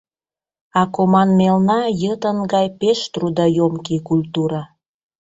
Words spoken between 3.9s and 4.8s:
культура.